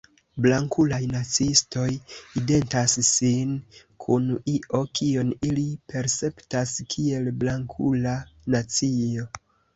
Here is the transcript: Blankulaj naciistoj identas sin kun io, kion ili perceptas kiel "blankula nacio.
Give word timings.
Blankulaj 0.43 0.99
naciistoj 1.09 1.83
identas 2.41 2.95
sin 3.09 3.51
kun 4.07 4.25
io, 4.55 4.81
kion 5.01 5.31
ili 5.51 5.67
perceptas 5.93 6.75
kiel 6.97 7.31
"blankula 7.45 8.17
nacio. 8.57 9.31